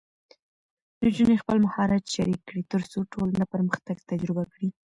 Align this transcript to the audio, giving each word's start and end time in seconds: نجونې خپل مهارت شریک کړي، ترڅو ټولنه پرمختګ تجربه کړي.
نجونې 1.03 1.35
خپل 1.43 1.57
مهارت 1.65 2.03
شریک 2.13 2.39
کړي، 2.47 2.61
ترڅو 2.71 2.99
ټولنه 3.13 3.43
پرمختګ 3.53 3.97
تجربه 4.09 4.43
کړي. 4.51 4.69